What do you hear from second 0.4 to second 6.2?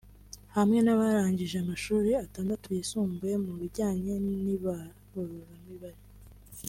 hamwe n’abarangije amashuri atandatu yisumbuye mu bijyanye n’ibaruramibare